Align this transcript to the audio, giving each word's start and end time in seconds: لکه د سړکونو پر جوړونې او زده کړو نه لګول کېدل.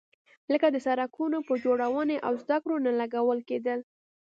لکه 0.51 0.67
د 0.71 0.77
سړکونو 0.87 1.37
پر 1.47 1.55
جوړونې 1.65 2.17
او 2.27 2.33
زده 2.43 2.57
کړو 2.63 2.75
نه 2.85 2.91
لګول 3.01 3.39
کېدل. 3.49 3.79